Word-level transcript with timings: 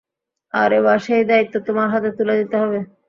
আর 0.53 0.69
এবার 0.79 0.97
সেই 1.05 1.23
দায়িত্ব 1.29 1.55
তোমার 1.67 1.87
হাতে 1.93 2.09
তুলে 2.17 2.33
দিতে 2.39 2.55
হবে। 2.61 2.79